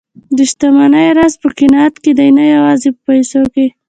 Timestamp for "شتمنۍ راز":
0.49-1.33